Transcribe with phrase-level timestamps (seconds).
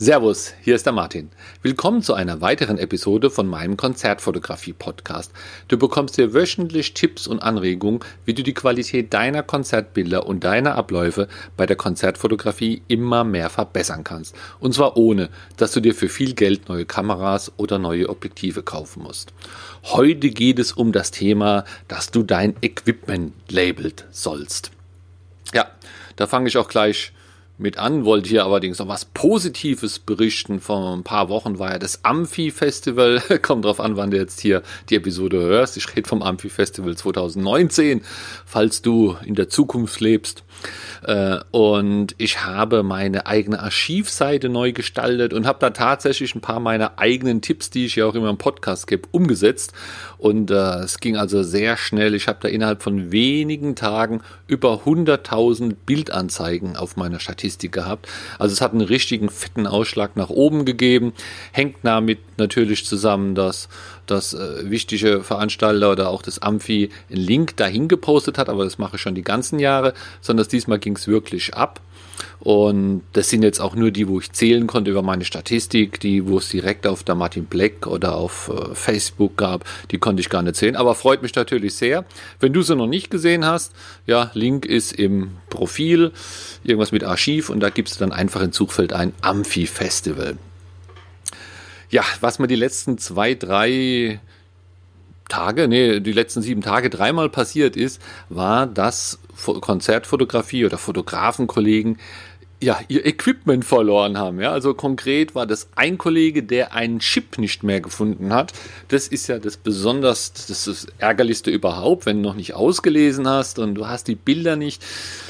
[0.00, 1.28] Servus, hier ist der Martin.
[1.60, 5.32] Willkommen zu einer weiteren Episode von meinem Konzertfotografie-Podcast.
[5.66, 10.76] Du bekommst hier wöchentlich Tipps und Anregungen, wie du die Qualität deiner Konzertbilder und deiner
[10.76, 11.26] Abläufe
[11.56, 14.36] bei der Konzertfotografie immer mehr verbessern kannst.
[14.60, 19.02] Und zwar ohne, dass du dir für viel Geld neue Kameras oder neue Objektive kaufen
[19.02, 19.32] musst.
[19.82, 24.70] Heute geht es um das Thema, dass du dein Equipment labelt sollst.
[25.52, 25.66] Ja,
[26.14, 27.12] da fange ich auch gleich
[27.58, 30.60] mit an, wollte hier allerdings noch was Positives berichten.
[30.60, 33.20] Vor ein paar Wochen war ja das Amphi-Festival.
[33.42, 35.76] Kommt drauf an, wann du jetzt hier die Episode hörst.
[35.76, 38.02] Ich rede vom Amphi-Festival 2019,
[38.46, 40.44] falls du in der Zukunft lebst.
[41.02, 46.60] Äh, und ich habe meine eigene Archivseite neu gestaltet und habe da tatsächlich ein paar
[46.60, 49.72] meiner eigenen Tipps, die ich ja auch immer im Podcast gebe, umgesetzt.
[50.18, 52.14] Und äh, es ging also sehr schnell.
[52.14, 58.08] Ich habe da innerhalb von wenigen Tagen über 100.000 Bildanzeigen auf meiner Statistik gehabt.
[58.38, 61.12] Also es hat einen richtigen fetten Ausschlag nach oben gegeben.
[61.52, 63.68] Hängt damit natürlich zusammen, dass
[64.10, 68.78] das äh, wichtige Veranstalter oder auch das Amphi einen Link dahin gepostet hat, aber das
[68.78, 71.80] mache ich schon die ganzen Jahre, sondern diesmal ging es wirklich ab.
[72.40, 76.26] Und das sind jetzt auch nur die, wo ich zählen konnte über meine Statistik, die,
[76.26, 80.28] wo es direkt auf der Martin Black oder auf äh, Facebook gab, die konnte ich
[80.28, 80.76] gar nicht sehen.
[80.76, 82.04] Aber freut mich natürlich sehr.
[82.40, 83.72] Wenn du sie noch nicht gesehen hast,
[84.06, 86.12] ja, Link ist im Profil,
[86.64, 90.38] irgendwas mit Archiv und da gibst du dann einfach in Suchfeld ein Amphi-Festival.
[91.90, 94.20] Ja, was mir die letzten zwei, drei
[95.28, 99.18] Tage, nee, die letzten sieben Tage dreimal passiert ist, war, dass
[99.60, 101.98] Konzertfotografie oder Fotografenkollegen
[102.60, 104.40] ja, ihr Equipment verloren haben.
[104.40, 108.52] Ja, also konkret war das ein Kollege, der einen Chip nicht mehr gefunden hat.
[108.88, 113.60] Das ist ja das besonders, das das ärgerlichste überhaupt, wenn du noch nicht ausgelesen hast
[113.60, 114.82] und du hast die Bilder nicht.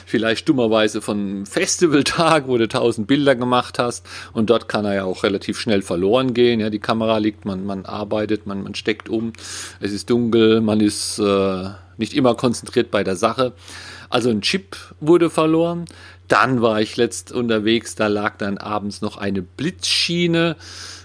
[0.07, 5.05] Vielleicht dummerweise von Festivaltag, wo du tausend Bilder gemacht hast und dort kann er ja
[5.05, 6.61] auch relativ schnell verloren gehen.
[6.61, 9.35] Ja, die Kamera liegt, man, man arbeitet, man, man steckt um,
[9.81, 11.69] es ist dunkel, man ist äh,
[11.99, 13.53] nicht immer konzentriert bei der Sache.
[14.11, 15.85] Also ein Chip wurde verloren.
[16.29, 20.57] Dann war ich letzt unterwegs, da lag dann abends noch eine Blitzschiene.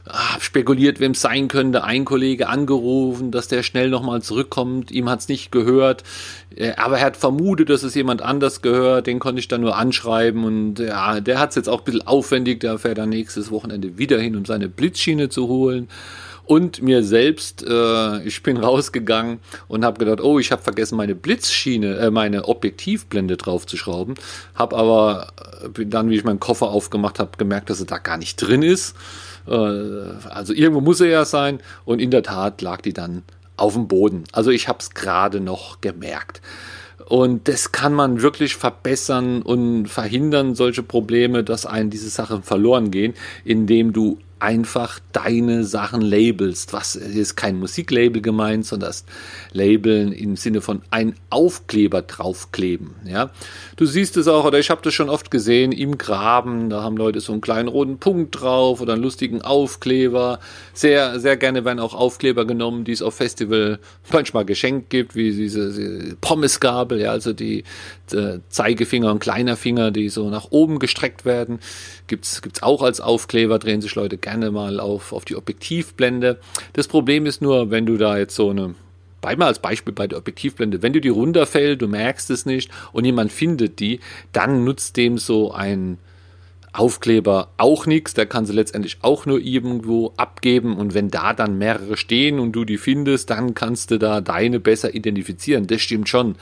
[0.06, 1.86] Hab spekuliert, wem es sein könnte.
[1.86, 4.92] Ein Kollege angerufen, dass der schnell nochmal zurückkommt.
[4.92, 6.04] Ihm hat's nicht gehört.
[6.54, 9.08] Äh, aber er hat vermutet, dass es jemand anders gehört.
[9.08, 10.44] Den konnte ich dann nur anschreiben.
[10.44, 12.60] Und ja, der hat's jetzt auch ein bisschen aufwendig.
[12.60, 15.88] Der fährt dann nächstes Wochenende wieder hin, um seine Blitzschiene zu holen
[16.46, 21.16] und mir selbst, äh, ich bin rausgegangen und habe gedacht, oh, ich habe vergessen, meine
[21.16, 24.16] Blitzschiene, äh, meine Objektivblende draufzuschrauben.
[24.56, 25.28] Habe aber
[25.78, 28.62] äh, dann, wie ich meinen Koffer aufgemacht habe, gemerkt, dass er da gar nicht drin
[28.62, 28.96] ist.
[29.48, 33.24] Äh, also irgendwo muss er ja sein und in der Tat lag die dann
[33.56, 34.24] auf dem Boden.
[34.32, 36.42] Also ich habe es gerade noch gemerkt.
[37.06, 42.92] Und das kann man wirklich verbessern und verhindern solche Probleme, dass einen diese Sachen verloren
[42.92, 46.74] gehen, indem du einfach deine Sachen labelst.
[46.74, 49.06] Was ist kein Musiklabel gemeint, sondern das
[49.54, 52.96] Labeln im Sinne von ein Aufkleber draufkleben.
[53.06, 53.32] Ja,
[53.78, 56.70] du siehst es auch, oder ich habe das schon oft gesehen im Graben.
[56.70, 60.40] Da haben Leute so einen kleinen roten Punkt drauf oder einen lustigen Aufkleber.
[60.74, 63.80] Sehr, sehr gerne werden auch Aufkleber genommen, die es auf Festival
[64.12, 67.64] manchmal geschenkt gibt, wie diese, diese Pommesgabel, ja, also die,
[68.12, 71.60] die Zeigefinger und kleiner Finger, die so nach oben gestreckt werden.
[72.08, 76.40] Gibt's, gibt's auch als Aufkleber, drehen sich Leute gerne gerne mal auf, auf die Objektivblende.
[76.74, 78.76] Das Problem ist nur, wenn du da jetzt so eine
[79.22, 80.82] mal als Beispiel bei der Objektivblende.
[80.82, 84.02] Wenn du die runterfällt, du merkst es nicht und jemand findet die,
[84.34, 85.98] dann nutzt dem so ein
[86.74, 88.14] Aufkleber auch nichts.
[88.16, 90.76] Der kann sie letztendlich auch nur irgendwo abgeben.
[90.76, 94.60] Und wenn da dann mehrere stehen und du die findest, dann kannst du da deine
[94.60, 95.68] besser identifizieren.
[95.68, 96.36] Das stimmt schon.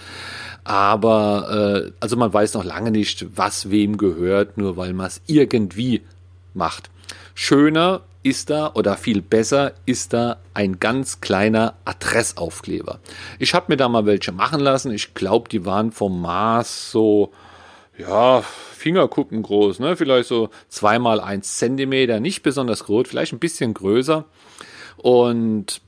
[0.64, 5.22] Aber äh, also man weiß noch lange nicht, was wem gehört, nur weil man es
[5.28, 6.02] irgendwie
[6.54, 6.90] macht.
[7.34, 13.00] Schöner ist da oder viel besser ist da ein ganz kleiner Adressaufkleber.
[13.40, 14.92] Ich habe mir da mal welche machen lassen.
[14.92, 17.32] Ich glaube, die waren vom Maß so,
[17.98, 19.96] ja, Fingerkuppen groß, ne?
[19.96, 24.26] Vielleicht so zweimal eins Zentimeter, nicht besonders groß, vielleicht ein bisschen größer.
[24.98, 25.82] Und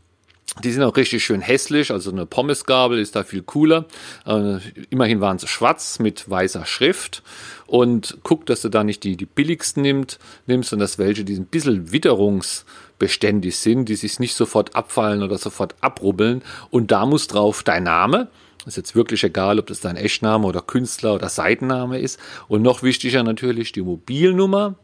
[0.63, 3.85] die sind auch richtig schön hässlich, also eine Pommesgabel ist da viel cooler.
[4.25, 4.59] Äh,
[4.91, 7.23] immerhin waren sie schwarz mit weißer Schrift
[7.65, 11.35] und guck, dass du da nicht die, die billigsten nimmt, nimmst, sondern dass welche, die
[11.35, 16.43] ein bisschen witterungsbeständig sind, die sich nicht sofort abfallen oder sofort abrubbeln.
[16.69, 18.27] Und da muss drauf dein Name,
[18.67, 22.19] ist jetzt wirklich egal, ob das dein Echtname oder Künstler oder Seitenname ist.
[22.47, 24.75] Und noch wichtiger natürlich die Mobilnummer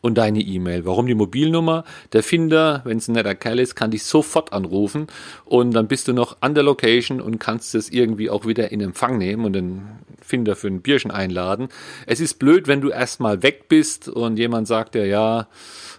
[0.00, 0.84] und deine E-Mail.
[0.84, 1.84] Warum die Mobilnummer?
[2.12, 5.08] Der Finder, wenn es ein netter Kerl ist, kann dich sofort anrufen
[5.44, 8.80] und dann bist du noch an der Location und kannst es irgendwie auch wieder in
[8.80, 9.82] Empfang nehmen und den
[10.20, 11.68] Finder für ein Bierchen einladen.
[12.06, 15.48] Es ist blöd, wenn du erstmal weg bist und jemand sagt dir, ja,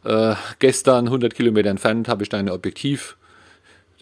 [0.05, 3.17] äh, gestern 100 Kilometer entfernt habe ich deine Objektiv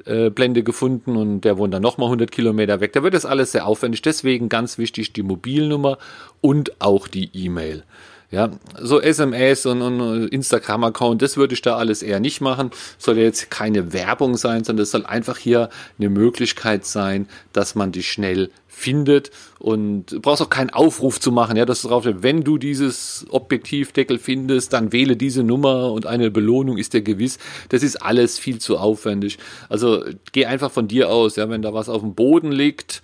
[0.05, 2.93] äh, Blende gefunden und der wohnt dann nochmal 100 Kilometer weg.
[2.93, 4.01] Da wird das alles sehr aufwendig.
[4.03, 5.97] Deswegen ganz wichtig die Mobilnummer
[6.41, 7.83] und auch die E-Mail.
[8.29, 12.71] Ja, so SMS und, und Instagram-Account, das würde ich da alles eher nicht machen.
[12.97, 17.94] Soll jetzt keine Werbung sein, sondern es soll einfach hier eine Möglichkeit sein, dass man
[17.94, 22.06] die schnell findet und du brauchst auch keinen Aufruf zu machen, ja, dass du drauf
[22.06, 27.39] wenn du dieses Objektivdeckel findest, dann wähle diese Nummer und eine Belohnung ist dir gewiss.
[27.69, 29.39] Das ist alles viel zu aufwendig.
[29.68, 33.01] Also geh einfach von dir aus, ja, wenn da was auf dem Boden liegt,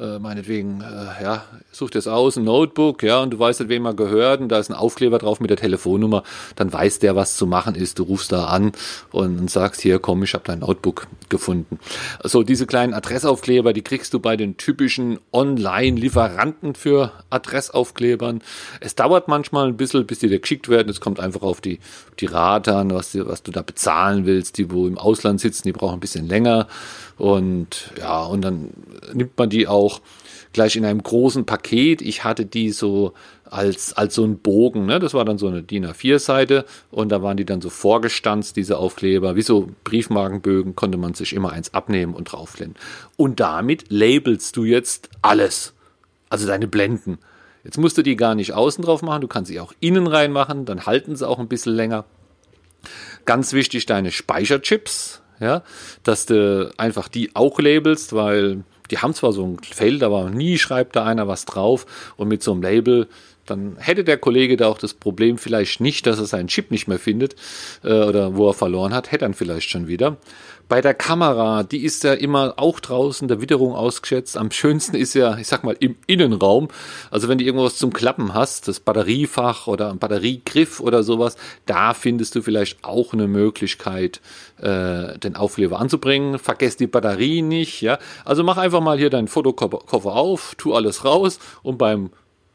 [0.00, 3.86] äh, meinetwegen, äh, ja, such dir das aus, ein Notebook, ja, und du weißt wem
[3.86, 6.22] er gehört, und da ist ein Aufkleber drauf mit der Telefonnummer,
[6.56, 7.98] dann weiß der, was zu machen ist.
[7.98, 8.72] Du rufst da an
[9.10, 11.78] und, sagst, hier, komm, ich habe dein Notebook gefunden.
[12.22, 18.42] Also diese kleinen Adressaufkleber, die kriegst du bei den typischen Online-Lieferanten für Adressaufklebern.
[18.80, 20.88] Es dauert manchmal ein bisschen, bis die dir geschickt werden.
[20.88, 21.80] Es kommt einfach auf die,
[22.20, 24.58] die Rate an, was, die, was du da bezahlen willst.
[24.58, 26.68] Die, wo im Ausland sitzen, die brauchen ein bisschen länger.
[27.16, 28.70] Und ja, und dann
[29.12, 29.87] nimmt man die auch
[30.52, 32.02] gleich in einem großen Paket.
[32.02, 33.14] Ich hatte die so
[33.44, 34.98] als, als so ein Bogen, ne?
[34.98, 38.78] das war dann so eine DIN A4-Seite und da waren die dann so vorgestanzt, diese
[38.78, 42.74] Aufkleber, wie so Briefmarkenbögen, konnte man sich immer eins abnehmen und drauflehnen.
[43.16, 45.74] Und damit labelst du jetzt alles,
[46.28, 47.18] also deine Blenden.
[47.64, 50.64] Jetzt musst du die gar nicht außen drauf machen, du kannst sie auch innen reinmachen,
[50.64, 52.04] dann halten sie auch ein bisschen länger.
[53.24, 55.62] Ganz wichtig, deine Speicherchips, ja,
[56.02, 60.58] dass du einfach die auch labelst, weil die haben zwar so ein Feld, aber nie
[60.58, 61.86] schreibt da einer was drauf.
[62.16, 63.08] Und mit so einem Label
[63.50, 66.88] dann hätte der Kollege da auch das Problem vielleicht nicht, dass er seinen Chip nicht
[66.88, 67.36] mehr findet
[67.82, 70.16] äh, oder wo er verloren hat, hätte er vielleicht schon wieder.
[70.68, 74.36] Bei der Kamera, die ist ja immer auch draußen der Witterung ausgeschätzt.
[74.36, 76.68] Am schönsten ist ja, ich sag mal, im Innenraum.
[77.10, 81.94] Also wenn du irgendwas zum Klappen hast, das Batteriefach oder ein Batteriegriff oder sowas, da
[81.94, 84.20] findest du vielleicht auch eine Möglichkeit,
[84.58, 86.38] äh, den Aufkleber anzubringen.
[86.38, 87.98] Vergesst die Batterie nicht, ja.
[88.26, 92.10] Also mach einfach mal hier deinen Fotokoffer auf, tu alles raus und beim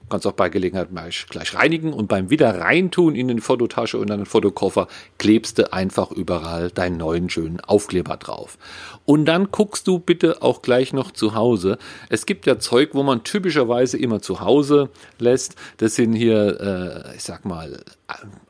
[0.09, 0.89] kannst auch bei Gelegenheit
[1.29, 6.11] gleich reinigen und beim wieder reintun in den Fototasche und den Fotokoffer klebst du einfach
[6.11, 8.57] überall deinen neuen schönen Aufkleber drauf.
[9.05, 11.77] Und dann guckst du bitte auch gleich noch zu Hause.
[12.09, 14.89] Es gibt ja Zeug, wo man typischerweise immer zu Hause
[15.19, 15.55] lässt.
[15.77, 17.83] Das sind hier, äh, ich sag mal,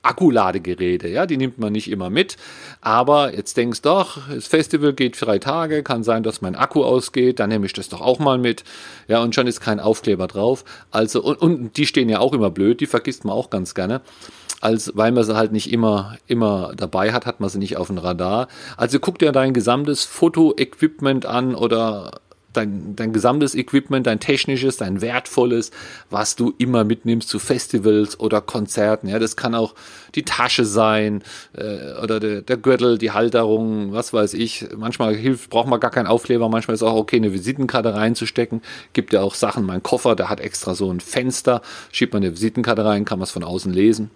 [0.02, 2.38] Akkuladegeräte, ja, die nimmt man nicht immer mit.
[2.82, 6.84] Aber jetzt denkst du doch, das Festival geht drei Tage, kann sein, dass mein Akku
[6.84, 8.64] ausgeht, dann nehme ich das doch auch mal mit.
[9.08, 10.66] Ja, und schon ist kein Aufkleber drauf.
[10.92, 14.02] Also, und, und die stehen ja auch immer blöd, die vergisst man auch ganz gerne.
[14.62, 17.88] Als, weil man sie halt nicht immer, immer dabei hat, hat man sie nicht auf
[17.88, 18.48] dem Radar.
[18.78, 22.22] Also guck dir dein gesamtes Fotoequipment an oder
[22.54, 25.72] dein, dein gesamtes Equipment, dein technisches, dein wertvolles,
[26.10, 29.08] was du immer mitnimmst zu Festivals oder Konzerten.
[29.08, 29.76] Ja, das kann auch
[30.16, 31.24] die Tasche sein
[31.58, 34.68] äh, oder der, der Gürtel, die Halterung, was weiß ich.
[34.76, 36.50] Manchmal hilft, braucht man gar keinen Aufkleber.
[36.50, 38.62] Manchmal ist auch okay, eine Visitenkarte reinzustecken.
[38.94, 39.66] Gibt ja auch Sachen.
[39.66, 41.62] Mein Koffer, der hat extra so ein Fenster.
[41.92, 44.12] Schiebt man eine Visitenkarte rein, kann man es von außen lesen.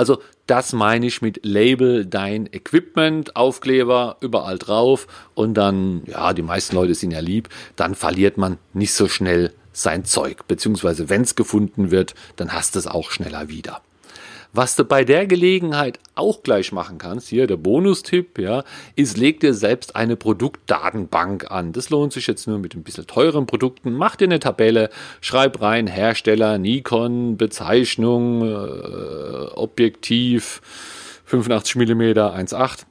[0.00, 5.06] Also das meine ich mit Label dein Equipment, Aufkleber überall drauf.
[5.34, 9.52] Und dann, ja, die meisten Leute sind ja lieb, dann verliert man nicht so schnell
[9.74, 13.82] sein Zeug, beziehungsweise wenn es gefunden wird, dann hast du es auch schneller wieder.
[14.52, 18.64] Was du bei der Gelegenheit auch gleich machen kannst, hier der Bonustipp, ja,
[18.96, 21.72] ist, leg dir selbst eine Produktdatenbank an.
[21.72, 23.92] Das lohnt sich jetzt nur mit ein bisschen teuren Produkten.
[23.92, 30.60] Mach dir eine Tabelle, schreib rein Hersteller, Nikon, Bezeichnung, äh, Objektiv,
[31.26, 32.86] 85 mm 1.8.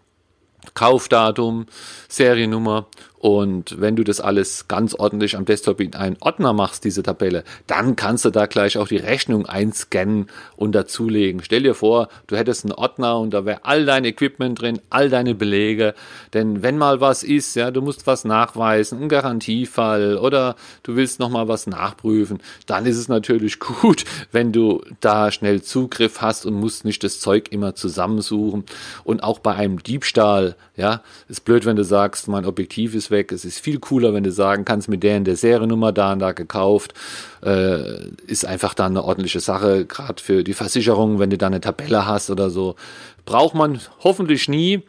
[0.73, 1.65] Kaufdatum,
[2.07, 2.87] Seriennummer
[3.19, 7.43] und wenn du das alles ganz ordentlich am Desktop in einen Ordner machst, diese Tabelle,
[7.67, 11.41] dann kannst du da gleich auch die Rechnung einscannen und dazulegen.
[11.43, 15.09] Stell dir vor, du hättest einen Ordner und da wäre all dein Equipment drin, all
[15.09, 15.95] deine Belege.
[16.33, 21.19] Denn wenn mal was ist, ja, du musst was nachweisen, ein Garantiefall oder du willst
[21.19, 26.53] nochmal was nachprüfen, dann ist es natürlich gut, wenn du da schnell Zugriff hast und
[26.53, 28.63] musst nicht das Zeug immer zusammensuchen.
[29.03, 33.31] Und auch bei einem Diebstahl, ja, ist blöd, wenn du sagst, mein Objektiv ist weg.
[33.31, 36.19] Es ist viel cooler, wenn du sagen kannst, mit der in der Seriennummer da und
[36.19, 36.93] da gekauft.
[37.43, 41.61] Äh, ist einfach dann eine ordentliche Sache, gerade für die Versicherung, wenn du da eine
[41.61, 42.75] Tabelle hast oder so.
[43.25, 44.83] Braucht man hoffentlich nie.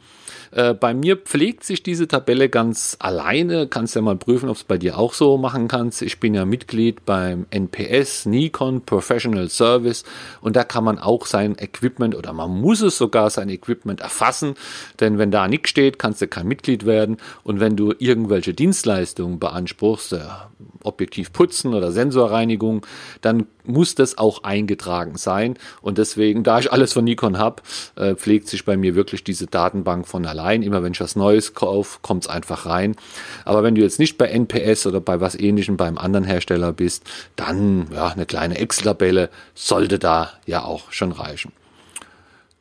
[0.52, 3.69] Äh, bei mir pflegt sich diese Tabelle ganz alleine.
[3.69, 6.02] Kannst ja mal prüfen, ob es bei dir auch so machen kannst.
[6.02, 10.04] Ich bin ja Mitglied beim NPS, Nikon Professional Service.
[10.40, 14.54] Und da kann man auch sein Equipment oder man muss es sogar sein Equipment erfassen,
[14.99, 17.19] denn wenn da nichts steht, kannst du kein Mitglied werden.
[17.42, 20.21] Und wenn du irgendwelche Dienstleistungen beanspruchst, äh,
[20.83, 22.87] Objektiv putzen oder Sensorreinigung,
[23.21, 25.59] dann muss das auch eingetragen sein.
[25.83, 27.62] Und deswegen, da ich alles von Nikon habe,
[27.97, 30.62] äh, pflegt sich bei mir wirklich diese Datenbank von allein.
[30.62, 32.97] Immer wenn ich was Neues kaufe, kommt es einfach rein.
[33.44, 37.04] Aber wenn du jetzt nicht bei NPS oder bei was ähnlichem beim anderen Hersteller bist,
[37.37, 41.52] dann ja, eine kleine Excel-Tabelle sollte da ja auch schon reichen.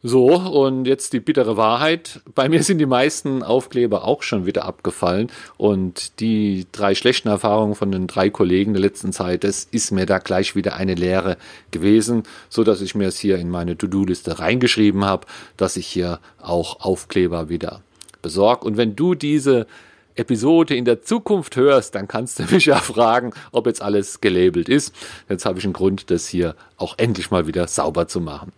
[0.02, 2.22] So, und jetzt die bittere Wahrheit.
[2.34, 5.30] Bei mir sind die meisten Aufkleber auch schon wieder abgefallen.
[5.58, 10.06] Und die drei schlechten Erfahrungen von den drei Kollegen der letzten Zeit, das ist mir
[10.06, 11.36] da gleich wieder eine Lehre
[11.72, 15.28] gewesen, so dass ich mir es hier in meine To-Do-Liste reingeschrieben habe,
[15.58, 17.82] dass ich hier auch Aufkleber wieder
[18.22, 18.66] besorge.
[18.66, 19.68] Und wenn du diese
[20.16, 24.70] Episode in der Zukunft hörst, dann kannst du mich ja fragen, ob jetzt alles gelabelt
[24.70, 24.96] ist.
[25.28, 28.54] Jetzt habe ich einen Grund, das hier auch endlich mal wieder sauber zu machen.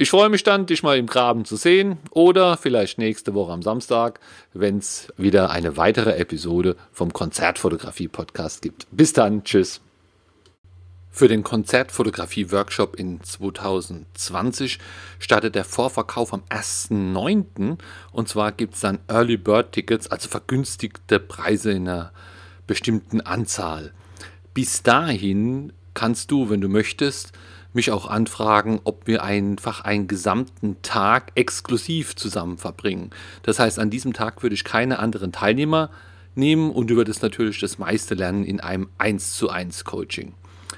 [0.00, 3.62] Ich freue mich dann, dich mal im Graben zu sehen oder vielleicht nächste Woche am
[3.62, 4.20] Samstag,
[4.54, 8.86] wenn es wieder eine weitere Episode vom Konzertfotografie-Podcast gibt.
[8.92, 9.80] Bis dann, tschüss.
[11.10, 14.78] Für den Konzertfotografie-Workshop in 2020
[15.18, 17.78] startet der Vorverkauf am 1.9.
[18.12, 22.12] Und zwar gibt es dann Early Bird Tickets, also vergünstigte Preise in einer
[22.68, 23.92] bestimmten Anzahl.
[24.54, 27.32] Bis dahin kannst du, wenn du möchtest,
[27.78, 33.10] mich auch anfragen, ob wir einfach einen gesamten Tag exklusiv zusammen verbringen.
[33.44, 35.88] Das heißt, an diesem Tag würde ich keine anderen Teilnehmer
[36.34, 40.34] nehmen und du würdest natürlich das meiste lernen in einem 1 zu 1 Coaching.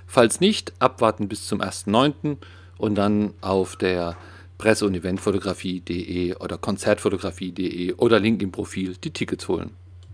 [0.07, 2.37] Falls nicht, abwarten bis zum 1.9.
[2.76, 4.19] und dann auf der
[4.59, 9.71] Presse- und Eventfotografie.de oder Konzertfotografie.de oder Link im Profil die Tickets holen.